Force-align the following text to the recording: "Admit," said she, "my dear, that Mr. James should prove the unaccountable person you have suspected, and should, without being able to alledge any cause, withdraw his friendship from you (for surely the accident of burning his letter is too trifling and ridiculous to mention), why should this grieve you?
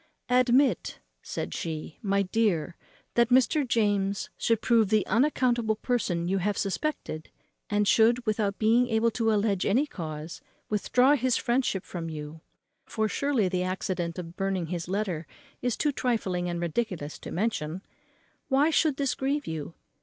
"Admit," 0.29 0.99
said 1.21 1.53
she, 1.53 1.99
"my 2.01 2.23
dear, 2.23 2.75
that 3.13 3.29
Mr. 3.29 3.67
James 3.67 4.31
should 4.35 4.59
prove 4.59 4.89
the 4.89 5.05
unaccountable 5.05 5.75
person 5.75 6.27
you 6.27 6.39
have 6.39 6.57
suspected, 6.57 7.29
and 7.69 7.87
should, 7.87 8.25
without 8.25 8.57
being 8.57 8.87
able 8.89 9.11
to 9.11 9.29
alledge 9.31 9.63
any 9.63 9.85
cause, 9.85 10.41
withdraw 10.69 11.13
his 11.15 11.37
friendship 11.37 11.85
from 11.85 12.09
you 12.09 12.41
(for 12.83 13.07
surely 13.07 13.47
the 13.47 13.61
accident 13.61 14.17
of 14.17 14.35
burning 14.35 14.65
his 14.65 14.87
letter 14.89 15.27
is 15.61 15.77
too 15.77 15.91
trifling 15.91 16.49
and 16.49 16.59
ridiculous 16.61 17.19
to 17.19 17.29
mention), 17.29 17.83
why 18.47 18.71
should 18.71 18.97
this 18.97 19.13
grieve 19.13 19.45
you? 19.45 19.75